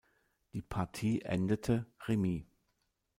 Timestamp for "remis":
2.07-2.45